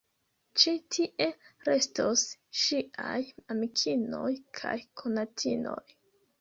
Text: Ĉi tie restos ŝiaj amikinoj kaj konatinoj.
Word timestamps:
Ĉi 0.61 0.71
tie 0.95 1.27
restos 1.67 2.23
ŝiaj 2.63 3.21
amikinoj 3.57 4.27
kaj 4.63 4.77
konatinoj. 5.03 5.81